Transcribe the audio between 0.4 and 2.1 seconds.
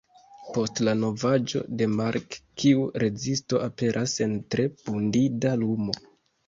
Post la novaĵo de